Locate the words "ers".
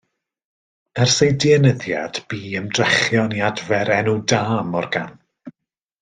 1.01-1.17